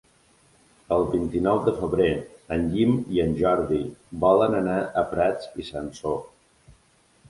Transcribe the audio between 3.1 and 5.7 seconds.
i en Jordi volen anar a Prats